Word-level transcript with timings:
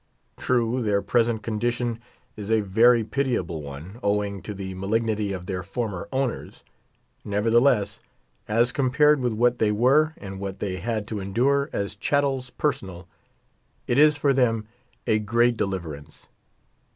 True, 0.39 0.81
their 0.81 1.03
present 1.03 1.43
condition 1.43 1.99
is 2.35 2.49
a 2.49 2.61
very 2.61 3.03
pitiable 3.03 3.61
one, 3.61 3.99
owing 4.01 4.41
to 4.41 4.55
the 4.55 4.73
malignity 4.73 5.31
of 5.31 5.45
their 5.45 5.61
former 5.61 6.09
owners; 6.11 6.63
nevertheless, 7.23 7.99
as 8.47 8.71
compared 8.71 9.19
with 9.19 9.33
what 9.33 9.59
they 9.59 9.71
were 9.71 10.15
and 10.17 10.39
what 10.39 10.57
they 10.57 10.77
had 10.77 11.05
to 11.09 11.21
en 11.21 11.33
dure 11.33 11.69
as 11.71 11.95
chattels 11.95 12.49
personal, 12.49 13.07
it 13.85 13.99
is 13.99 14.17
for 14.17 14.33
them 14.33 14.65
a 15.05 15.19
great 15.19 15.55
deliver 15.55 15.93
ance. 15.93 16.27